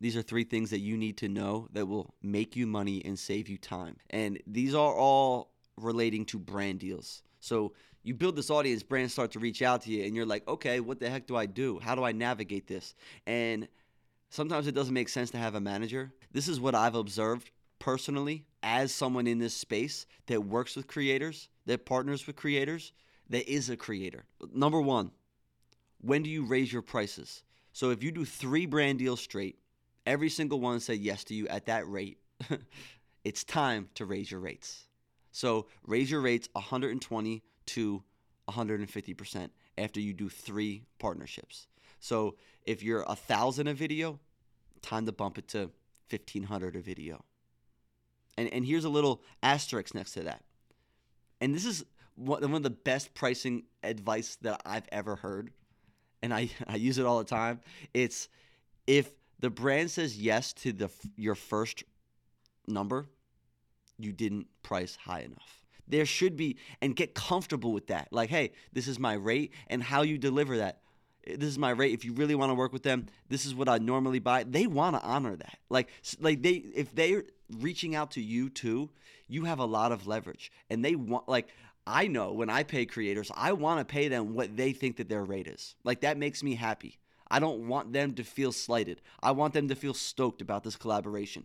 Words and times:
These 0.00 0.16
are 0.16 0.22
three 0.22 0.44
things 0.44 0.70
that 0.70 0.80
you 0.80 0.96
need 0.96 1.16
to 1.18 1.28
know 1.28 1.68
that 1.72 1.86
will 1.86 2.14
make 2.22 2.54
you 2.56 2.66
money 2.66 3.02
and 3.04 3.18
save 3.18 3.48
you 3.48 3.56
time. 3.56 3.96
And 4.10 4.40
these 4.46 4.74
are 4.74 4.94
all 4.94 5.52
relating 5.76 6.24
to 6.26 6.38
brand 6.38 6.80
deals. 6.80 7.22
So 7.40 7.72
you 8.02 8.14
build 8.14 8.36
this 8.36 8.50
audience, 8.50 8.82
brands 8.82 9.12
start 9.12 9.32
to 9.32 9.38
reach 9.38 9.62
out 9.62 9.82
to 9.82 9.90
you, 9.90 10.04
and 10.04 10.14
you're 10.14 10.26
like, 10.26 10.46
okay, 10.46 10.80
what 10.80 11.00
the 11.00 11.10
heck 11.10 11.26
do 11.26 11.36
I 11.36 11.46
do? 11.46 11.78
How 11.78 11.94
do 11.94 12.04
I 12.04 12.12
navigate 12.12 12.66
this? 12.66 12.94
And 13.26 13.68
sometimes 14.30 14.66
it 14.66 14.74
doesn't 14.74 14.94
make 14.94 15.08
sense 15.08 15.30
to 15.30 15.38
have 15.38 15.54
a 15.54 15.60
manager. 15.60 16.12
This 16.32 16.46
is 16.46 16.60
what 16.60 16.74
I've 16.74 16.94
observed 16.94 17.50
personally 17.78 18.46
as 18.62 18.92
someone 18.92 19.26
in 19.26 19.38
this 19.38 19.54
space 19.54 20.06
that 20.26 20.44
works 20.44 20.76
with 20.76 20.86
creators, 20.86 21.48
that 21.66 21.86
partners 21.86 22.26
with 22.26 22.36
creators, 22.36 22.92
that 23.28 23.50
is 23.50 23.70
a 23.70 23.76
creator. 23.76 24.24
Number 24.52 24.80
one, 24.80 25.10
when 26.00 26.22
do 26.22 26.30
you 26.30 26.44
raise 26.44 26.72
your 26.72 26.82
prices? 26.82 27.42
So 27.72 27.90
if 27.90 28.02
you 28.02 28.12
do 28.12 28.24
three 28.24 28.66
brand 28.66 28.98
deals 28.98 29.20
straight, 29.20 29.58
every 30.06 30.30
single 30.30 30.60
one 30.60 30.80
said 30.80 30.98
yes 30.98 31.24
to 31.24 31.34
you 31.34 31.48
at 31.48 31.66
that 31.66 31.88
rate, 31.88 32.18
it's 33.24 33.44
time 33.44 33.88
to 33.94 34.06
raise 34.06 34.30
your 34.30 34.40
rates. 34.40 34.84
So 35.32 35.66
raise 35.86 36.10
your 36.10 36.20
rates 36.20 36.48
120 36.52 37.42
to 37.66 38.02
150% 38.48 39.50
after 39.76 40.00
you 40.00 40.14
do 40.14 40.28
three 40.28 40.84
partnerships. 40.98 41.66
So 42.00 42.36
if 42.64 42.82
you're 42.82 43.04
a 43.06 43.16
thousand 43.16 43.68
a 43.68 43.74
video, 43.74 44.18
time 44.80 45.06
to 45.06 45.12
bump 45.12 45.38
it 45.38 45.48
to 45.48 45.70
1500 46.10 46.76
a 46.76 46.80
video. 46.80 47.24
And, 48.38 48.52
and 48.52 48.64
here's 48.64 48.84
a 48.84 48.88
little 48.88 49.22
asterisk 49.42 49.94
next 49.94 50.12
to 50.12 50.22
that. 50.22 50.42
And 51.40 51.54
this 51.54 51.64
is 51.64 51.84
one 52.14 52.42
of 52.42 52.62
the 52.62 52.70
best 52.70 53.12
pricing 53.14 53.64
advice 53.82 54.36
that 54.42 54.62
I've 54.64 54.88
ever 54.90 55.16
heard. 55.16 55.50
And 56.22 56.32
I, 56.32 56.50
I 56.68 56.76
use 56.76 56.98
it 56.98 57.06
all 57.06 57.18
the 57.18 57.24
time. 57.24 57.60
It's 57.92 58.28
if 58.86 59.10
the 59.40 59.50
brand 59.50 59.90
says 59.90 60.18
yes 60.18 60.52
to 60.54 60.72
the 60.72 60.90
your 61.16 61.34
first 61.34 61.84
number, 62.66 63.06
you 63.98 64.12
didn't 64.12 64.46
price 64.62 64.96
high 64.96 65.20
enough. 65.20 65.62
There 65.88 66.06
should 66.06 66.36
be 66.36 66.56
and 66.82 66.96
get 66.96 67.14
comfortable 67.14 67.72
with 67.72 67.88
that. 67.88 68.08
Like, 68.10 68.30
hey, 68.30 68.52
this 68.72 68.88
is 68.88 68.98
my 68.98 69.14
rate 69.14 69.52
and 69.68 69.82
how 69.82 70.02
you 70.02 70.18
deliver 70.18 70.58
that 70.58 70.80
this 71.26 71.48
is 71.48 71.58
my 71.58 71.70
rate. 71.70 71.92
If 71.92 72.04
you 72.04 72.12
really 72.12 72.34
want 72.34 72.50
to 72.50 72.54
work 72.54 72.72
with 72.72 72.82
them, 72.82 73.06
this 73.28 73.46
is 73.46 73.54
what 73.54 73.68
I 73.68 73.78
normally 73.78 74.20
buy. 74.20 74.44
They 74.44 74.66
want 74.66 74.96
to 74.96 75.02
honor 75.02 75.36
that. 75.36 75.58
Like 75.68 75.90
like 76.20 76.42
they 76.42 76.62
if 76.74 76.94
they're 76.94 77.24
reaching 77.58 77.94
out 77.94 78.12
to 78.12 78.22
you 78.22 78.48
too, 78.48 78.90
you 79.28 79.44
have 79.44 79.58
a 79.58 79.64
lot 79.64 79.92
of 79.92 80.06
leverage. 80.06 80.52
And 80.70 80.84
they 80.84 80.94
want 80.94 81.28
like 81.28 81.48
I 81.86 82.06
know 82.06 82.32
when 82.32 82.50
I 82.50 82.62
pay 82.62 82.86
creators, 82.86 83.30
I 83.34 83.52
want 83.52 83.80
to 83.80 83.84
pay 83.84 84.08
them 84.08 84.34
what 84.34 84.56
they 84.56 84.72
think 84.72 84.96
that 84.96 85.08
their 85.08 85.24
rate 85.24 85.46
is. 85.46 85.74
Like 85.84 86.00
that 86.02 86.16
makes 86.16 86.42
me 86.42 86.54
happy. 86.54 86.98
I 87.30 87.38
don't 87.38 87.68
want 87.68 87.92
them 87.92 88.14
to 88.14 88.24
feel 88.24 88.52
slighted. 88.52 89.00
I 89.22 89.32
want 89.32 89.54
them 89.54 89.68
to 89.68 89.74
feel 89.74 89.94
stoked 89.94 90.40
about 90.40 90.64
this 90.64 90.76
collaboration. 90.76 91.44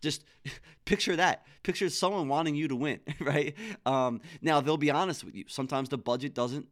Just 0.00 0.24
picture 0.84 1.16
that. 1.16 1.46
Picture 1.62 1.88
someone 1.90 2.28
wanting 2.28 2.54
you 2.54 2.68
to 2.68 2.76
win, 2.76 3.00
right? 3.20 3.54
Um, 3.84 4.20
now 4.40 4.60
they'll 4.60 4.76
be 4.76 4.90
honest 4.90 5.24
with 5.24 5.34
you. 5.34 5.44
Sometimes 5.48 5.88
the 5.88 5.98
budget 5.98 6.34
doesn't 6.34 6.66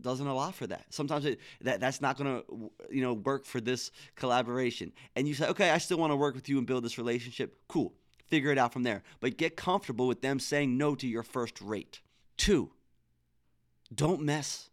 doesn't 0.00 0.26
allow 0.26 0.50
for 0.50 0.66
that. 0.66 0.86
Sometimes 0.88 1.26
it, 1.26 1.38
that 1.60 1.78
that's 1.78 2.00
not 2.00 2.16
going 2.16 2.40
to 2.40 2.70
you 2.90 3.02
know 3.02 3.12
work 3.12 3.44
for 3.44 3.60
this 3.60 3.90
collaboration. 4.16 4.92
And 5.14 5.28
you 5.28 5.34
say, 5.34 5.46
"Okay, 5.48 5.70
I 5.70 5.78
still 5.78 5.98
want 5.98 6.12
to 6.12 6.16
work 6.16 6.34
with 6.34 6.48
you 6.48 6.58
and 6.58 6.66
build 6.66 6.84
this 6.84 6.98
relationship." 6.98 7.56
Cool. 7.68 7.92
Figure 8.26 8.50
it 8.50 8.56
out 8.56 8.72
from 8.72 8.82
there. 8.82 9.02
But 9.20 9.36
get 9.36 9.56
comfortable 9.56 10.06
with 10.06 10.22
them 10.22 10.40
saying 10.40 10.78
no 10.78 10.94
to 10.94 11.06
your 11.06 11.22
first 11.22 11.60
rate. 11.60 12.00
2. 12.38 12.70
Don't 13.94 14.22
mess 14.22 14.70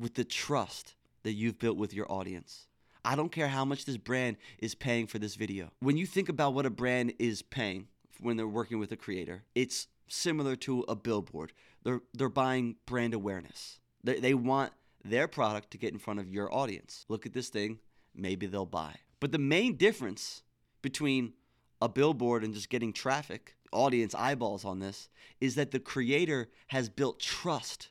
with 0.00 0.14
the 0.14 0.24
trust 0.24 0.96
that 1.22 1.32
you've 1.32 1.58
built 1.58 1.76
with 1.76 1.94
your 1.94 2.10
audience. 2.10 2.66
I 3.04 3.16
don't 3.16 3.32
care 3.32 3.48
how 3.48 3.64
much 3.64 3.84
this 3.84 3.96
brand 3.96 4.36
is 4.58 4.74
paying 4.74 5.06
for 5.06 5.18
this 5.18 5.34
video. 5.34 5.70
When 5.80 5.96
you 5.96 6.06
think 6.06 6.28
about 6.28 6.54
what 6.54 6.66
a 6.66 6.70
brand 6.70 7.14
is 7.18 7.42
paying 7.42 7.88
when 8.20 8.36
they're 8.36 8.46
working 8.46 8.78
with 8.78 8.92
a 8.92 8.96
creator, 8.96 9.42
it's 9.54 9.88
similar 10.08 10.54
to 10.56 10.84
a 10.88 10.94
billboard. 10.94 11.52
They're 11.82 12.00
they're 12.14 12.28
buying 12.28 12.76
brand 12.86 13.14
awareness. 13.14 13.80
They, 14.04 14.20
they 14.20 14.34
want 14.34 14.72
their 15.04 15.26
product 15.26 15.72
to 15.72 15.78
get 15.78 15.92
in 15.92 15.98
front 15.98 16.20
of 16.20 16.28
your 16.28 16.52
audience. 16.54 17.04
Look 17.08 17.26
at 17.26 17.32
this 17.32 17.48
thing, 17.48 17.80
maybe 18.14 18.46
they'll 18.46 18.66
buy. 18.66 18.94
But 19.20 19.32
the 19.32 19.38
main 19.38 19.76
difference 19.76 20.42
between 20.80 21.32
a 21.80 21.88
billboard 21.88 22.44
and 22.44 22.54
just 22.54 22.68
getting 22.68 22.92
traffic, 22.92 23.56
audience 23.72 24.14
eyeballs 24.14 24.64
on 24.64 24.78
this, 24.78 25.08
is 25.40 25.56
that 25.56 25.72
the 25.72 25.80
creator 25.80 26.48
has 26.68 26.88
built 26.88 27.18
trust 27.18 27.88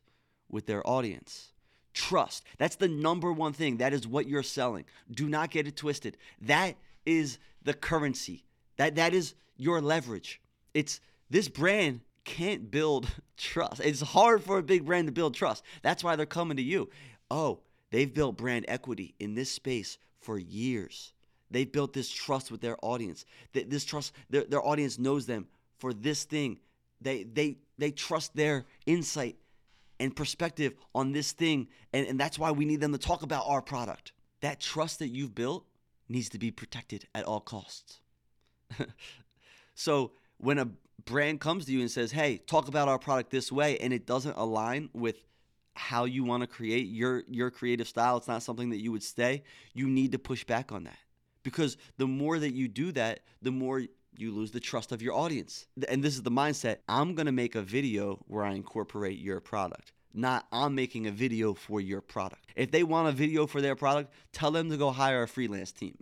with 0.50 0.66
their 0.66 0.86
audience. 0.88 1.51
Trust. 1.94 2.44
That's 2.58 2.76
the 2.76 2.88
number 2.88 3.32
one 3.32 3.54
thing. 3.54 3.78
That 3.78 3.94
is 3.94 4.08
what 4.08 4.28
you're 4.28 4.44
selling. 4.44 4.86
Do 5.10 5.28
not 5.28 5.52
get 5.52 5.68
it 5.68 5.76
twisted. 5.76 6.18
That 6.42 6.76
is 7.06 7.38
the 7.64 7.74
currency. 7.74 8.46
That 8.78 8.96
that 8.96 9.14
is 9.14 9.34
your 9.58 9.82
leverage. 9.82 10.42
It's 10.74 11.02
this 11.30 11.48
brand 11.48 12.02
can't 12.24 12.72
build 12.72 13.08
trust. 13.38 13.82
It's 13.82 14.02
hard 14.02 14.44
for 14.44 14.58
a 14.58 14.64
big 14.64 14.86
brand 14.86 15.08
to 15.08 15.12
build 15.12 15.36
trust. 15.36 15.64
That's 15.82 16.04
why 16.04 16.16
they're 16.16 16.26
coming 16.26 16.58
to 16.58 16.64
you. 16.64 16.90
Oh, 17.30 17.60
they've 17.90 18.14
built 18.14 18.38
brand 18.38 18.66
equity 18.68 19.16
in 19.20 19.36
this 19.36 19.52
space 19.52 19.98
for 20.20 20.38
years. 20.38 21.14
They've 21.50 21.72
built 21.72 21.94
this 21.94 22.10
trust 22.10 22.52
with 22.52 22.62
their 22.62 22.78
audience. 22.82 23.26
This 23.54 23.84
trust, 23.84 24.14
their, 24.30 24.46
their 24.46 24.66
audience 24.66 24.98
knows 24.98 25.26
them 25.26 25.48
for 25.80 25.94
this 25.94 26.24
thing. 26.24 26.60
They 27.02 27.24
they 27.24 27.58
they 27.78 27.92
trust 27.92 28.36
their 28.36 28.66
insight 28.86 29.36
and 30.02 30.16
perspective 30.16 30.74
on 30.94 31.12
this 31.12 31.32
thing. 31.32 31.68
And, 31.94 32.08
and 32.08 32.20
that's 32.20 32.40
why 32.40 32.52
we 32.52 32.66
need 32.66 32.82
them 32.82 32.92
to 32.92 32.98
talk 32.98 33.22
about 33.22 33.46
our 33.48 33.62
product. 33.62 34.12
That 34.42 34.60
trust 34.60 35.00
that 35.00 35.10
you've 35.10 35.36
built 35.36 35.66
needs 36.10 36.30
to 36.30 36.40
be 36.40 36.52
protected 36.52 37.08
at 37.14 37.24
all 37.24 37.40
costs. 37.40 38.00
so 39.76 40.12
when 40.38 40.58
a 40.58 40.68
brand 41.06 41.40
comes 41.40 41.66
to 41.66 41.72
you 41.72 41.82
and 41.82 41.92
says, 41.92 42.12
"Hey, 42.12 42.38
talk 42.38 42.68
about 42.68 42.88
our 42.88 43.00
product 43.00 43.30
this 43.30 43.52
way," 43.52 43.78
and 43.78 43.94
it 43.94 44.06
doesn't 44.06 44.36
align 44.38 44.90
with 44.94 45.24
how 45.74 46.06
you 46.06 46.24
want 46.24 46.42
to 46.42 46.48
create 46.48 46.88
your 46.88 47.24
your 47.30 47.52
creative 47.52 47.88
style, 47.88 48.18
it's 48.18 48.28
not 48.28 48.44
something 48.44 48.72
that 48.72 48.82
you 48.82 48.92
would 48.92 49.04
stay. 49.04 49.44
You 49.74 49.88
need 49.88 50.12
to 50.14 50.20
push 50.20 50.44
back 50.44 50.72
on 50.72 50.84
that 50.86 50.98
because 51.44 51.78
the 51.98 52.08
more 52.08 52.40
that 52.40 52.54
you 52.54 52.68
do 52.68 52.92
that, 52.94 53.22
the 53.42 53.52
more 53.52 53.84
you 54.16 54.32
lose 54.32 54.52
the 54.52 54.60
trust 54.60 54.92
of 54.92 55.02
your 55.02 55.14
audience. 55.14 55.68
And 55.88 56.04
this 56.04 56.16
is 56.16 56.24
the 56.24 56.32
mindset. 56.32 56.78
I'm 56.88 57.16
going 57.16 57.26
to 57.26 57.32
make 57.32 57.56
a 57.56 57.62
video 57.62 58.24
where 58.28 58.44
I 58.44 58.54
incorporate 58.54 59.20
your 59.20 59.40
product 59.40 59.94
not 60.14 60.48
I'm 60.52 60.76
making 60.76 61.08
a 61.08 61.12
video 61.12 61.54
for 61.54 61.80
your 61.80 62.02
product. 62.02 62.46
If 62.56 62.72
they 62.72 62.84
want 62.84 63.08
a 63.08 63.12
video 63.12 63.48
for 63.48 63.62
their 63.62 63.76
product, 63.76 64.14
tell 64.34 64.52
them 64.52 64.70
to 64.70 64.78
go 64.78 64.92
hire 64.92 65.24
a 65.24 65.28
freelance 65.28 65.72
team. 65.72 65.98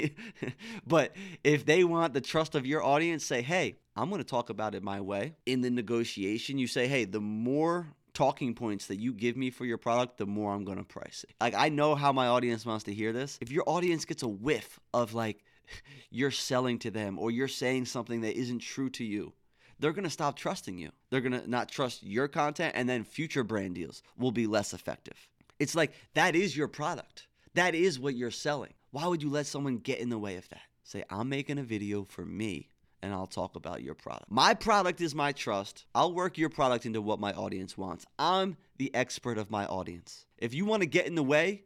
but 0.86 1.14
if 1.44 1.64
they 1.64 1.84
want 1.84 2.14
the 2.14 2.20
trust 2.20 2.54
of 2.54 2.66
your 2.66 2.82
audience, 2.82 3.24
say, 3.24 3.42
hey, 3.42 3.76
I'm 3.96 4.08
going 4.08 4.20
to 4.20 4.28
talk 4.28 4.50
about 4.50 4.74
it 4.74 4.82
my 4.82 5.00
way. 5.00 5.34
In 5.46 5.60
the 5.60 5.70
negotiation, 5.70 6.58
you 6.58 6.66
say, 6.66 6.86
hey, 6.86 7.04
the 7.04 7.20
more 7.20 7.88
talking 8.12 8.54
points 8.54 8.86
that 8.86 8.96
you 8.96 9.12
give 9.12 9.36
me 9.36 9.50
for 9.50 9.64
your 9.64 9.78
product, 9.78 10.18
the 10.18 10.26
more 10.26 10.52
I'm 10.52 10.64
going 10.64 10.78
to 10.78 10.84
price 10.84 11.24
it. 11.28 11.34
Like, 11.40 11.54
I 11.54 11.68
know 11.68 11.94
how 11.94 12.12
my 12.12 12.26
audience 12.26 12.66
wants 12.66 12.84
to 12.84 12.94
hear 12.94 13.12
this. 13.12 13.38
If 13.40 13.50
your 13.50 13.64
audience 13.66 14.04
gets 14.04 14.22
a 14.22 14.28
whiff 14.28 14.78
of 14.92 15.14
like, 15.14 15.42
you're 16.10 16.30
selling 16.30 16.78
to 16.80 16.90
them 16.90 17.18
or 17.18 17.30
you're 17.30 17.48
saying 17.48 17.86
something 17.86 18.20
that 18.22 18.38
isn't 18.38 18.60
true 18.60 18.90
to 18.90 19.04
you, 19.04 19.32
they're 19.78 19.92
going 19.92 20.04
to 20.04 20.10
stop 20.10 20.36
trusting 20.36 20.78
you. 20.78 20.90
They're 21.10 21.20
going 21.20 21.40
to 21.40 21.50
not 21.50 21.70
trust 21.70 22.02
your 22.02 22.28
content, 22.28 22.74
and 22.76 22.88
then 22.88 23.02
future 23.02 23.42
brand 23.42 23.74
deals 23.74 24.02
will 24.18 24.30
be 24.30 24.46
less 24.46 24.74
effective. 24.74 25.16
It's 25.58 25.74
like 25.74 25.92
that 26.14 26.36
is 26.36 26.56
your 26.56 26.68
product, 26.68 27.26
that 27.54 27.74
is 27.74 27.98
what 27.98 28.14
you're 28.14 28.30
selling. 28.30 28.74
Why 28.90 29.06
would 29.06 29.22
you 29.22 29.30
let 29.30 29.46
someone 29.46 29.78
get 29.78 30.00
in 30.00 30.10
the 30.10 30.18
way 30.18 30.36
of 30.36 30.48
that? 30.50 30.62
Say, 30.82 31.04
I'm 31.10 31.28
making 31.28 31.58
a 31.58 31.62
video 31.62 32.04
for 32.04 32.24
me 32.24 32.68
and 33.02 33.14
I'll 33.14 33.26
talk 33.26 33.56
about 33.56 33.82
your 33.82 33.94
product. 33.94 34.30
My 34.30 34.54
product 34.54 35.00
is 35.00 35.14
my 35.14 35.32
trust. 35.32 35.86
I'll 35.94 36.12
work 36.12 36.36
your 36.36 36.48
product 36.48 36.86
into 36.86 37.00
what 37.00 37.20
my 37.20 37.32
audience 37.32 37.78
wants. 37.78 38.04
I'm 38.18 38.56
the 38.76 38.94
expert 38.94 39.38
of 39.38 39.50
my 39.50 39.66
audience. 39.66 40.26
If 40.38 40.54
you 40.54 40.64
want 40.64 40.82
to 40.82 40.86
get 40.86 41.06
in 41.06 41.14
the 41.14 41.22
way 41.22 41.62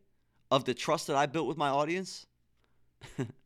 of 0.51 0.65
the 0.65 0.75
trust 0.75 1.07
that 1.09 1.17
I 1.17 1.27
built 1.27 1.47
with 1.47 1.57
my 1.57 1.71
audience, 1.71 2.27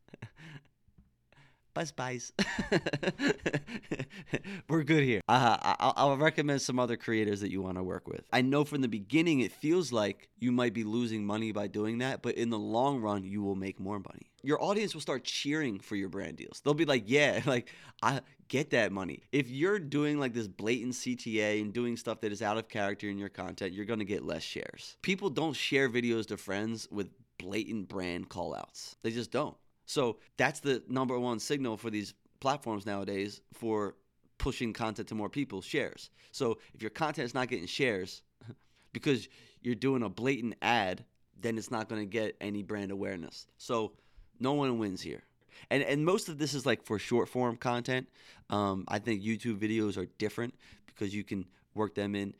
buzz 1.78 1.92
buys. 1.92 2.32
We're 4.68 4.82
good 4.82 5.04
here. 5.04 5.20
Uh, 5.28 5.56
I'll, 5.78 5.92
I'll 5.96 6.16
recommend 6.16 6.60
some 6.60 6.80
other 6.80 6.96
creators 6.96 7.40
that 7.40 7.52
you 7.52 7.62
want 7.62 7.76
to 7.76 7.84
work 7.84 8.08
with. 8.08 8.22
I 8.32 8.42
know 8.42 8.64
from 8.64 8.80
the 8.80 8.88
beginning 8.88 9.40
it 9.40 9.52
feels 9.52 9.92
like 9.92 10.28
you 10.40 10.50
might 10.50 10.74
be 10.74 10.82
losing 10.82 11.24
money 11.24 11.52
by 11.52 11.68
doing 11.68 11.98
that, 11.98 12.20
but 12.20 12.34
in 12.34 12.50
the 12.50 12.58
long 12.58 13.00
run, 13.00 13.22
you 13.22 13.42
will 13.42 13.54
make 13.54 13.78
more 13.78 14.00
money. 14.00 14.32
Your 14.42 14.60
audience 14.60 14.92
will 14.92 15.02
start 15.02 15.22
cheering 15.22 15.78
for 15.78 15.94
your 15.94 16.08
brand 16.08 16.36
deals. 16.36 16.60
They'll 16.64 16.74
be 16.74 16.84
like, 16.84 17.04
yeah, 17.06 17.42
like 17.46 17.70
I 18.02 18.22
get 18.48 18.70
that 18.70 18.90
money. 18.90 19.22
If 19.30 19.48
you're 19.48 19.78
doing 19.78 20.18
like 20.18 20.34
this 20.34 20.48
blatant 20.48 20.94
CTA 20.94 21.60
and 21.62 21.72
doing 21.72 21.96
stuff 21.96 22.20
that 22.22 22.32
is 22.32 22.42
out 22.42 22.58
of 22.58 22.68
character 22.68 23.08
in 23.08 23.18
your 23.18 23.28
content, 23.28 23.72
you're 23.72 23.84
going 23.84 24.00
to 24.00 24.04
get 24.04 24.24
less 24.24 24.42
shares. 24.42 24.96
People 25.02 25.30
don't 25.30 25.54
share 25.54 25.88
videos 25.88 26.26
to 26.26 26.36
friends 26.36 26.88
with 26.90 27.08
blatant 27.38 27.88
brand 27.88 28.28
callouts. 28.28 28.96
They 29.02 29.12
just 29.12 29.30
don't. 29.30 29.56
So 29.88 30.18
that's 30.36 30.60
the 30.60 30.82
number 30.86 31.18
one 31.18 31.40
signal 31.40 31.78
for 31.78 31.88
these 31.88 32.12
platforms 32.40 32.84
nowadays 32.84 33.40
for 33.54 33.96
pushing 34.36 34.72
content 34.74 35.08
to 35.08 35.14
more 35.14 35.30
people 35.30 35.62
shares. 35.62 36.10
So 36.30 36.58
if 36.74 36.82
your 36.82 36.90
content 36.90 37.24
is 37.24 37.34
not 37.34 37.48
getting 37.48 37.66
shares 37.66 38.22
because 38.92 39.28
you're 39.62 39.74
doing 39.74 40.02
a 40.02 40.08
blatant 40.10 40.56
ad, 40.60 41.04
then 41.40 41.56
it's 41.56 41.70
not 41.70 41.88
going 41.88 42.02
to 42.02 42.06
get 42.06 42.36
any 42.40 42.62
brand 42.62 42.90
awareness. 42.90 43.46
So 43.56 43.92
No 44.38 44.52
one 44.52 44.78
wins 44.78 45.00
here. 45.00 45.22
And 45.70 45.82
and 45.82 46.04
most 46.04 46.28
of 46.28 46.38
this 46.38 46.54
is 46.54 46.64
like 46.64 46.84
for 46.84 46.98
short 46.98 47.28
form 47.28 47.56
content. 47.56 48.08
Um, 48.50 48.84
I 48.86 49.00
think 49.00 49.22
YouTube 49.22 49.58
videos 49.58 49.96
are 49.96 50.06
different 50.18 50.54
because 50.86 51.12
you 51.14 51.24
can 51.24 51.46
work 51.74 51.94
them 51.94 52.14
in. 52.14 52.34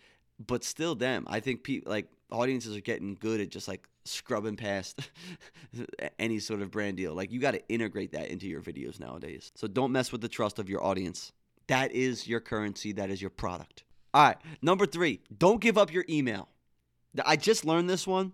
But 0.45 0.65
still, 0.65 0.95
them. 0.95 1.27
I 1.29 1.41
think 1.41 1.65
people 1.65 1.91
like 1.91 2.09
audiences 2.31 2.77
are 2.77 2.81
getting 2.81 3.15
good 3.15 3.41
at 3.41 3.49
just 3.49 3.69
like 3.69 3.89
scrubbing 4.05 4.57
past 4.57 5.11
any 6.19 6.39
sort 6.39 6.63
of 6.63 6.71
brand 6.71 6.97
deal. 6.97 7.15
Like 7.15 7.33
you 7.33 7.41
got 7.41 7.53
to 7.53 7.69
integrate 7.69 8.13
that 8.13 8.29
into 8.29 8.47
your 8.47 8.61
videos 8.61 9.01
nowadays. 9.01 9.53
So 9.55 9.67
don't 9.67 9.93
mess 9.93 10.13
with 10.13 10.21
the 10.21 10.29
trust 10.29 10.59
of 10.59 10.69
your 10.69 10.85
audience. 10.85 11.33
That 11.67 11.93
is 11.93 12.27
your 12.27 12.41
currency. 12.41 12.93
That 12.93 13.11
is 13.11 13.21
your 13.21 13.31
product. 13.31 13.85
All 14.15 14.25
right. 14.25 14.37
Number 14.63 14.87
three, 14.87 15.21
don't 15.37 15.61
give 15.61 15.77
up 15.77 15.93
your 15.93 16.05
email. 16.09 16.49
I 17.25 17.37
just 17.37 17.65
learned 17.65 17.91
this 17.91 18.07
one. 18.07 18.33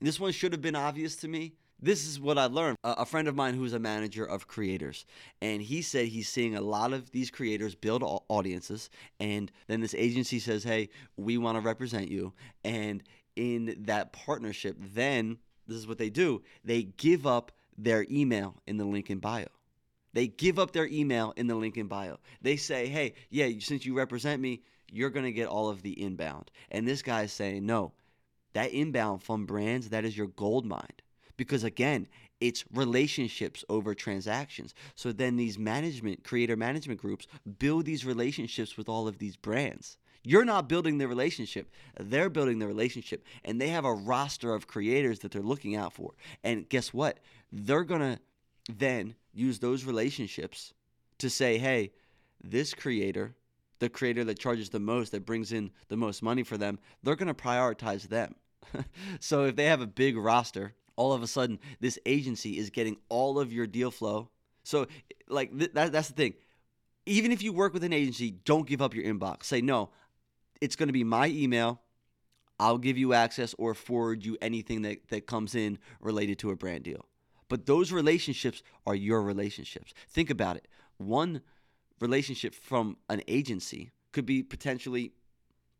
This 0.00 0.20
one 0.20 0.32
should 0.32 0.52
have 0.52 0.62
been 0.62 0.76
obvious 0.76 1.16
to 1.16 1.28
me. 1.28 1.54
This 1.84 2.06
is 2.06 2.18
what 2.18 2.38
I 2.38 2.46
learned. 2.46 2.78
A 2.82 3.04
friend 3.04 3.28
of 3.28 3.36
mine 3.36 3.52
who's 3.52 3.74
a 3.74 3.78
manager 3.78 4.24
of 4.24 4.48
creators, 4.48 5.04
and 5.42 5.60
he 5.60 5.82
said 5.82 6.08
he's 6.08 6.30
seeing 6.30 6.56
a 6.56 6.62
lot 6.62 6.94
of 6.94 7.10
these 7.10 7.30
creators 7.30 7.74
build 7.74 8.02
audiences, 8.02 8.88
and 9.20 9.52
then 9.66 9.82
this 9.82 9.94
agency 9.94 10.38
says, 10.38 10.64
"Hey, 10.64 10.88
we 11.18 11.36
want 11.36 11.56
to 11.56 11.60
represent 11.60 12.08
you," 12.08 12.32
and 12.64 13.02
in 13.36 13.82
that 13.84 14.14
partnership, 14.14 14.78
then 14.80 15.36
this 15.66 15.76
is 15.76 15.86
what 15.86 15.98
they 15.98 16.08
do: 16.08 16.42
they 16.64 16.84
give 16.84 17.26
up 17.26 17.52
their 17.76 18.06
email 18.10 18.62
in 18.66 18.78
the 18.78 18.86
link 18.86 19.10
in 19.10 19.18
bio. 19.18 19.48
They 20.14 20.28
give 20.28 20.58
up 20.58 20.72
their 20.72 20.86
email 20.86 21.34
in 21.36 21.48
the 21.48 21.54
link 21.54 21.76
in 21.76 21.86
bio. 21.86 22.18
They 22.40 22.56
say, 22.56 22.86
"Hey, 22.86 23.12
yeah, 23.28 23.50
since 23.60 23.84
you 23.84 23.92
represent 23.94 24.40
me, 24.40 24.62
you're 24.90 25.10
going 25.10 25.26
to 25.26 25.32
get 25.32 25.48
all 25.48 25.68
of 25.68 25.82
the 25.82 26.02
inbound." 26.02 26.50
And 26.70 26.88
this 26.88 27.02
guy 27.02 27.24
is 27.24 27.32
saying, 27.34 27.66
"No, 27.66 27.92
that 28.54 28.72
inbound 28.72 29.22
from 29.22 29.44
brands, 29.44 29.90
that 29.90 30.06
is 30.06 30.16
your 30.16 30.28
gold 30.28 30.64
mine. 30.64 30.88
Because 31.36 31.64
again, 31.64 32.06
it's 32.40 32.64
relationships 32.72 33.64
over 33.68 33.94
transactions. 33.94 34.74
So 34.94 35.12
then 35.12 35.36
these 35.36 35.58
management, 35.58 36.24
creator 36.24 36.56
management 36.56 37.00
groups 37.00 37.26
build 37.58 37.84
these 37.84 38.04
relationships 38.04 38.76
with 38.76 38.88
all 38.88 39.08
of 39.08 39.18
these 39.18 39.36
brands. 39.36 39.96
You're 40.22 40.44
not 40.44 40.68
building 40.68 40.98
the 40.98 41.06
relationship. 41.06 41.70
They're 42.00 42.30
building 42.30 42.58
the 42.58 42.66
relationship. 42.66 43.24
And 43.44 43.60
they 43.60 43.68
have 43.68 43.84
a 43.84 43.92
roster 43.92 44.54
of 44.54 44.66
creators 44.66 45.18
that 45.20 45.32
they're 45.32 45.42
looking 45.42 45.76
out 45.76 45.92
for. 45.92 46.12
And 46.42 46.68
guess 46.68 46.94
what? 46.94 47.20
They're 47.52 47.84
going 47.84 48.00
to 48.00 48.18
then 48.72 49.14
use 49.34 49.58
those 49.58 49.84
relationships 49.84 50.72
to 51.18 51.28
say, 51.28 51.58
hey, 51.58 51.92
this 52.42 52.72
creator, 52.72 53.34
the 53.78 53.90
creator 53.90 54.24
that 54.24 54.38
charges 54.38 54.70
the 54.70 54.80
most, 54.80 55.12
that 55.12 55.26
brings 55.26 55.52
in 55.52 55.70
the 55.88 55.96
most 55.96 56.22
money 56.22 56.42
for 56.42 56.56
them, 56.56 56.78
they're 57.02 57.16
going 57.16 57.28
to 57.28 57.34
prioritize 57.34 58.08
them. 58.08 58.34
so 59.20 59.44
if 59.44 59.56
they 59.56 59.66
have 59.66 59.82
a 59.82 59.86
big 59.86 60.16
roster, 60.16 60.74
all 60.96 61.12
of 61.12 61.22
a 61.22 61.26
sudden 61.26 61.58
this 61.80 61.98
agency 62.06 62.58
is 62.58 62.70
getting 62.70 62.96
all 63.08 63.38
of 63.38 63.52
your 63.52 63.66
deal 63.66 63.90
flow. 63.90 64.30
So 64.62 64.86
like 65.28 65.56
th- 65.56 65.72
that, 65.74 65.92
that's 65.92 66.08
the 66.08 66.14
thing. 66.14 66.34
Even 67.06 67.32
if 67.32 67.42
you 67.42 67.52
work 67.52 67.74
with 67.74 67.84
an 67.84 67.92
agency, 67.92 68.30
don't 68.30 68.66
give 68.66 68.80
up 68.80 68.94
your 68.94 69.04
inbox. 69.04 69.44
Say 69.44 69.60
no. 69.60 69.90
It's 70.60 70.76
going 70.76 70.88
to 70.88 70.92
be 70.92 71.04
my 71.04 71.28
email. 71.28 71.80
I'll 72.58 72.78
give 72.78 72.96
you 72.96 73.12
access 73.12 73.54
or 73.58 73.74
forward 73.74 74.24
you 74.24 74.38
anything 74.40 74.82
that, 74.82 75.08
that 75.08 75.26
comes 75.26 75.54
in 75.54 75.78
related 76.00 76.38
to 76.40 76.50
a 76.50 76.56
brand 76.56 76.84
deal. 76.84 77.04
But 77.48 77.66
those 77.66 77.92
relationships 77.92 78.62
are 78.86 78.94
your 78.94 79.22
relationships. 79.22 79.92
Think 80.08 80.30
about 80.30 80.56
it. 80.56 80.66
One 80.96 81.42
relationship 82.00 82.54
from 82.54 82.96
an 83.08 83.22
agency 83.28 83.90
could 84.12 84.24
be 84.24 84.42
potentially 84.42 85.12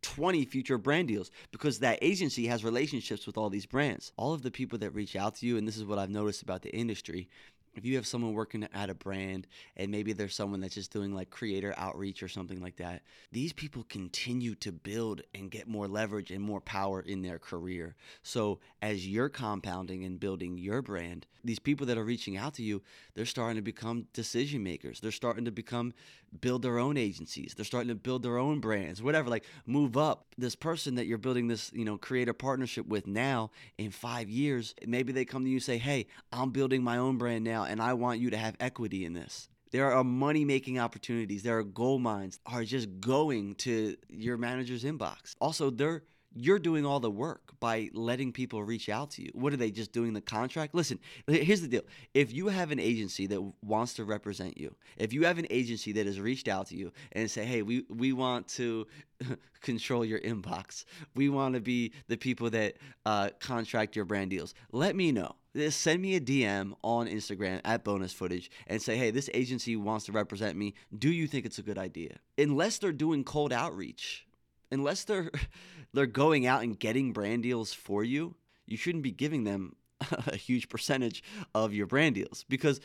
20 0.05 0.45
future 0.45 0.79
brand 0.79 1.09
deals 1.09 1.31
because 1.51 1.79
that 1.79 1.99
agency 2.03 2.47
has 2.47 2.63
relationships 2.63 3.27
with 3.27 3.37
all 3.37 3.51
these 3.51 3.67
brands. 3.67 4.13
All 4.17 4.35
of 4.35 4.43
the 4.43 4.51
people 4.51 4.79
that 4.79 4.91
reach 4.91 5.17
out 5.17 5.37
to 5.37 5.47
you, 5.47 5.57
and 5.57 5.67
this 5.67 5.77
is 5.77 5.85
what 5.85 5.99
I've 5.99 6.11
noticed 6.11 6.43
about 6.43 6.63
the 6.63 6.75
industry, 6.75 7.29
if 7.77 7.85
you 7.85 7.97
have 7.97 8.07
someone 8.07 8.33
working 8.33 8.67
at 8.73 8.91
a 8.91 8.95
brand 8.95 9.47
and 9.77 9.91
maybe 9.91 10.13
there's 10.13 10.35
someone 10.35 10.61
that's 10.61 10.75
just 10.75 10.93
doing 10.93 11.15
like 11.15 11.31
creator 11.31 11.75
outreach 11.77 12.23
or 12.23 12.29
something 12.29 12.61
like 12.61 12.77
that, 12.77 13.03
these 13.33 13.53
people 13.53 13.85
continue 13.89 14.55
to 14.57 14.73
build 14.73 15.23
and 15.35 15.51
get 15.51 15.69
more 15.69 15.89
leverage 15.89 16.31
and 16.31 16.43
more 16.43 16.61
power 16.61 17.01
in 17.01 17.23
their 17.23 17.39
career. 17.39 17.97
So 18.23 18.61
as 18.83 19.07
you're 19.07 19.29
compounding 19.29 20.05
and 20.05 20.21
building 20.21 20.59
your 20.59 20.83
brand, 20.83 21.27
these 21.43 21.59
people 21.59 21.87
that 21.87 21.99
are 21.99 22.05
reaching 22.05 22.37
out 22.37 22.55
to 22.55 22.63
you, 22.63 22.83
they're 23.15 23.27
starting 23.27 23.57
to 23.57 23.63
become 23.63 24.07
decision 24.13 24.63
makers. 24.63 25.01
They're 25.01 25.13
starting 25.13 25.45
to 25.45 25.51
become 25.51 25.93
build 26.41 26.63
their 26.63 26.79
own 26.79 26.97
agencies. 26.97 27.55
They're 27.55 27.65
starting 27.65 27.89
to 27.89 27.95
build 27.95 28.23
their 28.23 28.39
own 28.39 28.61
brands, 28.61 29.03
whatever, 29.03 29.31
like 29.31 29.45
move 29.67 29.97
up. 29.97 30.27
This 30.37 30.57
person 30.57 30.97
that 30.97 31.07
you're 31.07 31.19
building 31.19 31.47
this, 31.47 31.71
you 31.73 31.85
know, 31.85 31.97
creator 31.97 32.33
partnership 32.33 32.87
with 32.87 33.07
now 33.07 33.51
in 33.79 33.91
5 33.91 34.29
years, 34.29 34.75
maybe 34.87 35.13
they 35.13 35.25
come 35.25 35.45
to 35.45 35.49
you 35.49 35.57
and 35.57 35.63
say, 35.63 35.79
"Hey, 35.79 36.07
I'm 36.33 36.51
building 36.51 36.83
my 36.83 36.97
own 36.97 37.19
brand 37.19 37.45
now 37.45 37.64
and 37.65 37.81
I 37.83 37.95
want 37.95 38.21
you 38.21 38.31
to 38.31 38.37
have 38.37 38.57
equity 38.61 39.05
in 39.05 39.13
this." 39.13 39.49
There 39.71 39.91
are 39.91 40.05
money 40.05 40.45
making 40.45 40.79
opportunities. 40.79 41.43
There 41.43 41.59
are 41.59 41.65
gold 41.65 42.01
mines 42.01 42.39
are 42.47 42.63
just 42.63 43.01
going 43.01 43.57
to 43.57 43.97
your 44.09 44.37
manager's 44.37 44.85
inbox. 44.85 45.35
Also, 45.41 45.69
they're 45.71 46.05
you're 46.35 46.59
doing 46.59 46.85
all 46.85 47.01
the 47.01 47.11
work 47.11 47.53
by 47.61 47.91
letting 47.93 48.33
people 48.33 48.63
reach 48.63 48.89
out 48.89 49.13
to 49.13 49.23
you. 49.23 49.31
What 49.35 49.53
are 49.53 49.57
they 49.57 49.71
just 49.71 49.93
doing 49.93 50.13
the 50.13 50.21
contract? 50.21 50.75
Listen, 50.75 50.99
here's 51.27 51.61
the 51.61 51.69
deal. 51.69 51.83
If 52.13 52.33
you 52.33 52.49
have 52.49 52.73
an 52.73 52.81
agency 52.81 53.27
that 53.29 53.41
wants 53.63 53.95
to 53.95 54.05
represent 54.05 54.59
you, 54.59 54.75
if 54.97 55.13
you 55.13 55.25
have 55.25 55.39
an 55.39 55.47
agency 55.51 55.93
that 55.93 56.07
has 56.07 56.21
reached 56.21 56.49
out 56.49 56.67
to 56.69 56.77
you 56.77 56.93
and 57.13 57.31
say, 57.31 57.45
"Hey, 57.45 57.63
we 57.63 57.85
we 57.89 58.13
want 58.13 58.49
to 58.49 58.87
control 59.61 60.05
your 60.05 60.21
inbox. 60.21 60.85
We 61.15 61.29
want 61.29 61.55
to 61.55 61.61
be 61.61 61.93
the 62.09 62.17
people 62.17 62.51
that 62.51 62.75
uh, 63.07 63.31
contract 63.41 63.97
your 63.97 64.05
brand 64.05 64.31
deals." 64.31 64.55
Let 64.73 64.97
me 64.97 65.13
know. 65.13 65.37
Send 65.71 66.03
me 66.03 66.17
a 66.17 66.21
DM 66.21 66.75
on 66.83 67.07
Instagram 67.07 67.61
at 67.65 67.85
bonus 67.85 68.13
footage 68.13 68.51
and 68.67 68.83
say, 68.83 68.97
hey, 68.97 69.11
this 69.11 69.31
agency 69.33 69.77
wants 69.77 70.07
to 70.07 70.13
represent 70.13 70.57
me. 70.57 70.75
Do 70.97 71.11
you 71.11 71.29
think 71.29 71.47
it's 71.47 71.59
a 71.59 71.63
good 71.63 71.79
idea? 71.79 72.17
Unless 72.37 72.79
they're 72.79 72.93
doing 72.93 73.23
cold 73.23 73.53
outreach, 73.53 74.27
unless 74.73 75.05
they're 75.05 75.31
they're 75.93 76.07
going 76.07 76.47
out 76.47 76.63
and 76.63 76.79
getting 76.79 77.13
brand 77.13 77.45
deals 77.45 77.73
for 77.73 78.03
you, 78.03 78.35
you 78.67 78.77
shouldn't 78.77 79.05
be 79.05 79.13
giving 79.13 79.45
them 79.45 79.77
a 80.27 80.37
huge 80.37 80.69
percentage 80.69 81.23
of 81.55 81.73
your 81.73 81.87
brand 81.87 82.17
deals 82.17 82.45
because 82.49 82.81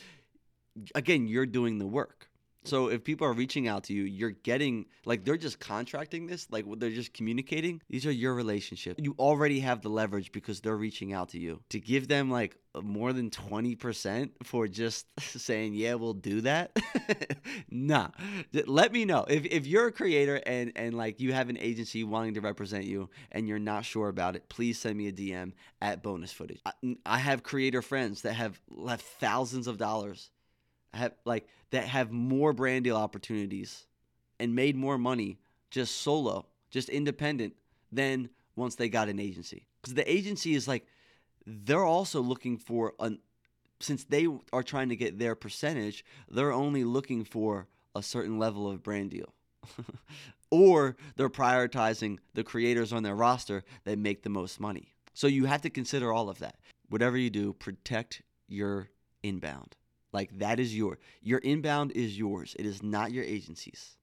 again, 0.94 1.26
you're 1.26 1.46
doing 1.46 1.78
the 1.78 1.86
work. 1.86 2.29
So 2.64 2.88
if 2.88 3.04
people 3.04 3.26
are 3.26 3.32
reaching 3.32 3.68
out 3.68 3.84
to 3.84 3.94
you, 3.94 4.02
you're 4.02 4.30
getting 4.30 4.86
like 5.06 5.24
they're 5.24 5.38
just 5.38 5.60
contracting 5.60 6.26
this, 6.26 6.46
like 6.50 6.66
they're 6.78 6.90
just 6.90 7.14
communicating. 7.14 7.80
These 7.88 8.06
are 8.06 8.12
your 8.12 8.34
relationships. 8.34 9.00
You 9.02 9.14
already 9.18 9.60
have 9.60 9.80
the 9.80 9.88
leverage 9.88 10.30
because 10.32 10.60
they're 10.60 10.76
reaching 10.76 11.12
out 11.12 11.30
to 11.30 11.38
you. 11.38 11.62
To 11.70 11.80
give 11.80 12.08
them 12.08 12.30
like 12.30 12.56
more 12.82 13.12
than 13.12 13.30
20% 13.30 14.30
for 14.44 14.68
just 14.68 15.06
saying, 15.20 15.74
"Yeah, 15.74 15.94
we'll 15.94 16.14
do 16.14 16.42
that." 16.42 16.76
nah. 17.70 18.08
Let 18.52 18.92
me 18.92 19.04
know. 19.06 19.24
If 19.28 19.46
if 19.46 19.66
you're 19.66 19.86
a 19.86 19.92
creator 19.92 20.40
and 20.44 20.72
and 20.76 20.94
like 20.94 21.18
you 21.20 21.32
have 21.32 21.48
an 21.48 21.58
agency 21.58 22.04
wanting 22.04 22.34
to 22.34 22.40
represent 22.40 22.84
you 22.84 23.08
and 23.32 23.48
you're 23.48 23.58
not 23.58 23.84
sure 23.86 24.08
about 24.08 24.36
it, 24.36 24.48
please 24.50 24.78
send 24.78 24.98
me 24.98 25.08
a 25.08 25.12
DM 25.12 25.52
at 25.80 26.02
bonus 26.02 26.32
footage. 26.32 26.60
I, 26.66 26.72
I 27.06 27.18
have 27.18 27.42
creator 27.42 27.80
friends 27.80 28.22
that 28.22 28.34
have 28.34 28.60
left 28.68 29.04
thousands 29.18 29.66
of 29.66 29.78
dollars 29.78 30.30
have 30.94 31.12
like 31.24 31.46
that 31.70 31.84
have 31.84 32.10
more 32.10 32.52
brand 32.52 32.84
deal 32.84 32.96
opportunities 32.96 33.86
and 34.38 34.54
made 34.54 34.76
more 34.76 34.98
money 34.98 35.38
just 35.70 36.00
solo, 36.00 36.46
just 36.70 36.88
independent 36.88 37.54
than 37.92 38.28
once 38.56 38.74
they 38.74 38.88
got 38.88 39.08
an 39.08 39.20
agency. 39.20 39.66
Because 39.80 39.94
the 39.94 40.10
agency 40.10 40.54
is 40.54 40.66
like 40.66 40.86
they're 41.46 41.84
also 41.84 42.20
looking 42.20 42.58
for 42.58 42.94
an 43.00 43.18
since 43.80 44.04
they 44.04 44.26
are 44.52 44.62
trying 44.62 44.90
to 44.90 44.96
get 44.96 45.18
their 45.18 45.34
percentage, 45.34 46.04
they're 46.28 46.52
only 46.52 46.84
looking 46.84 47.24
for 47.24 47.66
a 47.94 48.02
certain 48.02 48.38
level 48.38 48.70
of 48.70 48.82
brand 48.82 49.10
deal. 49.10 49.32
or 50.50 50.96
they're 51.16 51.30
prioritizing 51.30 52.18
the 52.34 52.44
creators 52.44 52.92
on 52.92 53.02
their 53.02 53.14
roster 53.14 53.62
that 53.84 53.98
make 53.98 54.22
the 54.22 54.28
most 54.28 54.60
money. 54.60 54.92
So 55.14 55.26
you 55.26 55.46
have 55.46 55.62
to 55.62 55.70
consider 55.70 56.12
all 56.12 56.28
of 56.28 56.38
that. 56.40 56.56
Whatever 56.88 57.16
you 57.16 57.30
do, 57.30 57.52
protect 57.54 58.22
your 58.48 58.90
inbound. 59.22 59.76
Like 60.12 60.38
that 60.38 60.58
is 60.60 60.76
your 60.76 60.98
your 61.22 61.38
inbound 61.38 61.92
is 61.92 62.18
yours. 62.18 62.56
It 62.58 62.66
is 62.66 62.82
not 62.82 63.12
your 63.12 63.24
agency's. 63.24 63.96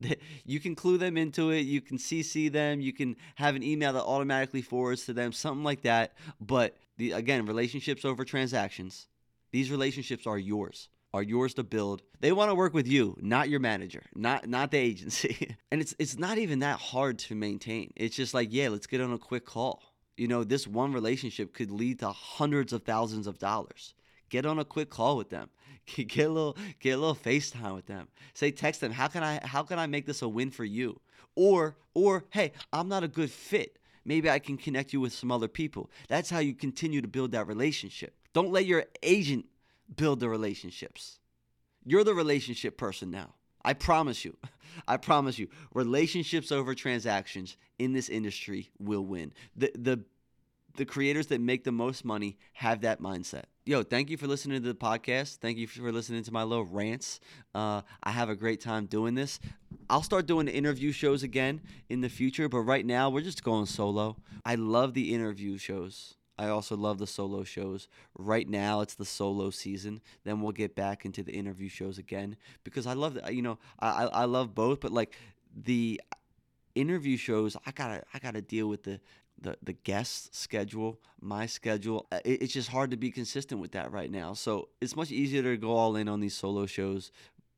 You 0.44 0.60
can 0.60 0.76
clue 0.76 0.96
them 0.96 1.16
into 1.16 1.50
it. 1.50 1.62
You 1.62 1.80
can 1.80 1.98
CC 1.98 2.50
them. 2.50 2.80
You 2.80 2.92
can 2.92 3.16
have 3.34 3.56
an 3.56 3.64
email 3.64 3.92
that 3.94 4.04
automatically 4.04 4.62
forwards 4.62 5.04
to 5.06 5.12
them, 5.12 5.32
something 5.32 5.64
like 5.64 5.82
that. 5.82 6.14
But 6.40 6.76
the, 6.96 7.12
again, 7.12 7.46
relationships 7.46 8.04
over 8.04 8.24
transactions. 8.24 9.08
These 9.50 9.70
relationships 9.72 10.26
are 10.26 10.38
yours 10.38 10.88
are 11.14 11.22
yours 11.22 11.54
to 11.54 11.62
build. 11.62 12.02
They 12.20 12.32
want 12.32 12.50
to 12.50 12.54
work 12.54 12.74
with 12.74 12.86
you, 12.86 13.16
not 13.20 13.48
your 13.48 13.60
manager, 13.60 14.04
not 14.14 14.48
not 14.48 14.70
the 14.70 14.78
agency. 14.78 15.56
and 15.70 15.80
it's 15.80 15.94
it's 15.98 16.18
not 16.18 16.38
even 16.38 16.60
that 16.60 16.78
hard 16.78 17.18
to 17.20 17.34
maintain. 17.34 17.92
It's 17.96 18.16
just 18.16 18.34
like, 18.34 18.48
yeah, 18.50 18.68
let's 18.68 18.86
get 18.86 19.00
on 19.00 19.12
a 19.12 19.18
quick 19.18 19.46
call. 19.46 19.82
You 20.16 20.28
know, 20.28 20.44
this 20.44 20.66
one 20.66 20.92
relationship 20.92 21.54
could 21.54 21.70
lead 21.70 22.00
to 22.00 22.10
hundreds 22.10 22.72
of 22.72 22.82
thousands 22.82 23.26
of 23.26 23.38
dollars. 23.38 23.94
Get 24.28 24.46
on 24.46 24.58
a 24.58 24.64
quick 24.64 24.90
call 24.90 25.16
with 25.16 25.30
them. 25.30 25.48
Get 25.96 26.26
a 26.26 26.28
little 26.28 26.56
get 26.80 26.90
a 26.90 26.98
little 26.98 27.14
FaceTime 27.14 27.74
with 27.74 27.86
them. 27.86 28.08
Say 28.34 28.50
text 28.50 28.80
them, 28.80 28.92
how 28.92 29.08
can 29.08 29.22
I 29.22 29.40
how 29.44 29.62
can 29.62 29.78
I 29.78 29.86
make 29.86 30.06
this 30.06 30.22
a 30.22 30.28
win 30.28 30.50
for 30.50 30.64
you? 30.64 31.00
Or 31.34 31.76
or 31.94 32.24
hey, 32.30 32.52
I'm 32.72 32.88
not 32.88 33.04
a 33.04 33.08
good 33.08 33.30
fit. 33.30 33.78
Maybe 34.04 34.30
I 34.30 34.38
can 34.38 34.56
connect 34.56 34.92
you 34.92 35.00
with 35.00 35.12
some 35.12 35.30
other 35.30 35.48
people. 35.48 35.90
That's 36.08 36.30
how 36.30 36.38
you 36.38 36.54
continue 36.54 37.00
to 37.02 37.08
build 37.08 37.32
that 37.32 37.46
relationship. 37.46 38.14
Don't 38.32 38.52
let 38.52 38.66
your 38.66 38.84
agent 39.02 39.46
build 39.96 40.20
the 40.20 40.28
relationships. 40.28 41.18
You're 41.84 42.04
the 42.04 42.14
relationship 42.14 42.76
person 42.76 43.10
now. 43.10 43.34
I 43.64 43.74
promise 43.74 44.24
you. 44.24 44.36
I 44.88 44.96
promise 44.96 45.38
you. 45.38 45.48
Relationships 45.74 46.52
over 46.52 46.74
transactions 46.74 47.56
in 47.78 47.92
this 47.92 48.08
industry 48.08 48.70
will 48.78 49.04
win. 49.04 49.32
The 49.56 49.72
the 49.74 50.04
the 50.78 50.86
creators 50.86 51.26
that 51.26 51.40
make 51.40 51.64
the 51.64 51.72
most 51.72 52.04
money 52.04 52.38
have 52.54 52.80
that 52.82 53.00
mindset. 53.00 53.44
Yo, 53.66 53.82
thank 53.82 54.08
you 54.08 54.16
for 54.16 54.26
listening 54.26 54.62
to 54.62 54.68
the 54.68 54.74
podcast. 54.74 55.38
Thank 55.38 55.58
you 55.58 55.66
for 55.66 55.92
listening 55.92 56.22
to 56.22 56.32
my 56.32 56.44
little 56.44 56.64
rants. 56.64 57.20
Uh, 57.54 57.82
I 58.02 58.12
have 58.12 58.30
a 58.30 58.36
great 58.36 58.60
time 58.60 58.86
doing 58.86 59.14
this. 59.14 59.40
I'll 59.90 60.04
start 60.04 60.26
doing 60.26 60.46
interview 60.46 60.92
shows 60.92 61.22
again 61.24 61.60
in 61.88 62.00
the 62.00 62.08
future, 62.08 62.48
but 62.48 62.60
right 62.60 62.86
now 62.86 63.10
we're 63.10 63.22
just 63.22 63.42
going 63.42 63.66
solo. 63.66 64.16
I 64.44 64.54
love 64.54 64.94
the 64.94 65.12
interview 65.12 65.58
shows. 65.58 66.14
I 66.38 66.48
also 66.48 66.76
love 66.76 66.98
the 66.98 67.06
solo 67.08 67.42
shows. 67.42 67.88
Right 68.16 68.48
now, 68.48 68.80
it's 68.80 68.94
the 68.94 69.04
solo 69.04 69.50
season. 69.50 70.00
Then 70.22 70.40
we'll 70.40 70.52
get 70.52 70.76
back 70.76 71.04
into 71.04 71.24
the 71.24 71.32
interview 71.32 71.68
shows 71.68 71.98
again 71.98 72.36
because 72.62 72.86
I 72.86 72.92
love 72.92 73.14
that. 73.14 73.34
You 73.34 73.42
know, 73.42 73.58
I 73.80 74.04
I 74.04 74.24
love 74.26 74.54
both, 74.54 74.78
but 74.78 74.92
like 74.92 75.16
the 75.52 76.00
interview 76.76 77.16
shows, 77.16 77.56
I 77.66 77.72
gotta 77.72 78.04
I 78.14 78.20
gotta 78.20 78.40
deal 78.40 78.68
with 78.68 78.84
the 78.84 79.00
the 79.40 79.56
the 79.62 79.72
guest 79.72 80.34
schedule, 80.34 81.00
my 81.20 81.46
schedule. 81.46 82.06
Uh, 82.10 82.20
it, 82.24 82.42
it's 82.42 82.52
just 82.52 82.68
hard 82.68 82.90
to 82.90 82.96
be 82.96 83.10
consistent 83.10 83.60
with 83.60 83.72
that 83.72 83.92
right 83.92 84.10
now. 84.10 84.34
So 84.34 84.68
it's 84.80 84.96
much 84.96 85.10
easier 85.10 85.42
to 85.42 85.56
go 85.56 85.72
all 85.72 85.96
in 85.96 86.08
on 86.08 86.20
these 86.20 86.34
solo 86.34 86.66
shows. 86.66 87.10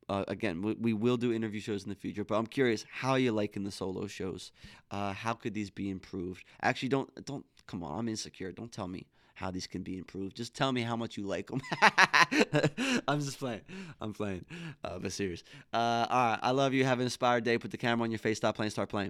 Uh, 0.09 0.25
again, 0.27 0.61
we, 0.61 0.73
we, 0.73 0.93
will 0.93 1.15
do 1.15 1.31
interview 1.31 1.61
shows 1.61 1.83
in 1.83 1.89
the 1.89 1.95
future, 1.95 2.25
but 2.25 2.35
I'm 2.35 2.47
curious 2.47 2.85
how 2.91 3.15
you 3.15 3.31
liking 3.31 3.63
the 3.63 3.71
solo 3.71 4.07
shows. 4.07 4.51
Uh, 4.89 5.13
how 5.13 5.33
could 5.33 5.53
these 5.53 5.69
be 5.69 5.89
improved? 5.89 6.43
Actually, 6.61 6.89
don't 6.89 7.25
don't 7.25 7.45
come 7.67 7.83
on. 7.83 7.99
I'm 7.99 8.09
insecure. 8.09 8.51
Don't 8.51 8.71
tell 8.71 8.87
me 8.87 9.07
how 9.41 9.49
these 9.49 9.67
can 9.67 9.81
be 9.81 9.97
improved. 9.97 10.37
Just 10.37 10.53
tell 10.53 10.71
me 10.71 10.81
how 10.81 10.95
much 10.95 11.17
you 11.17 11.25
like 11.25 11.47
them. 11.47 11.61
I'm 13.07 13.19
just 13.19 13.39
playing. 13.39 13.61
I'm 13.99 14.13
playing. 14.13 14.45
Uh, 14.83 14.99
but 14.99 15.11
serious. 15.11 15.43
Uh, 15.73 16.05
all 16.09 16.29
right. 16.29 16.39
I 16.43 16.51
love 16.51 16.73
you. 16.73 16.85
Have 16.85 16.99
an 16.99 17.05
inspired 17.05 17.43
day. 17.43 17.57
Put 17.57 17.71
the 17.71 17.77
camera 17.77 18.03
on 18.03 18.11
your 18.11 18.19
face. 18.19 18.37
Stop 18.37 18.55
playing. 18.55 18.69
Start 18.69 18.89
playing. 18.89 19.09